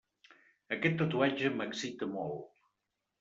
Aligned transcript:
Aquest 0.77 0.95
tatuatge 1.01 1.51
m'excita 1.59 2.09
molt. 2.15 2.49